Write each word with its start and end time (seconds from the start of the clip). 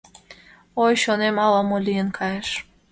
Ой, 0.83 0.93
чонем 1.01 1.35
ала-мо 1.45 1.77
лийын 1.85 2.09
кайыш. 2.17 2.49